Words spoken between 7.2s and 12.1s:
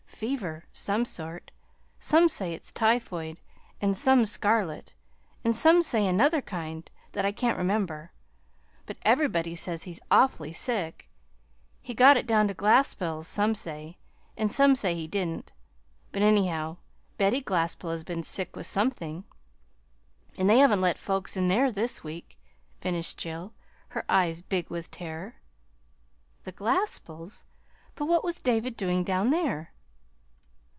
I can't remember; but everybody says he's awfully sick. He